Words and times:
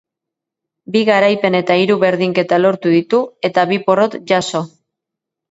Bi 0.95 1.03
garaipen 1.09 1.57
eta 1.59 1.75
hiru 1.81 1.97
berdinketa 2.05 2.59
lortu 2.63 2.95
ditu, 2.95 3.21
eta 3.51 3.67
bi 3.75 3.79
porrot 3.91 4.19
jaso. 4.35 4.65